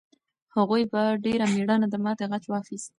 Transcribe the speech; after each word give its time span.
هغوی 0.55 0.83
په 0.93 1.01
ډېر 1.25 1.39
مېړانه 1.53 1.87
د 1.89 1.95
ماتې 2.03 2.25
غچ 2.31 2.43
واخیست. 2.49 2.89